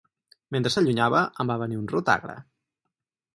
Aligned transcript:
Mentre 0.55 0.71
s'allunyava 0.75 1.21
em 1.45 1.51
va 1.53 1.59
venir 1.65 1.79
un 1.83 1.87
rot 1.93 2.11
agre. 2.15 2.39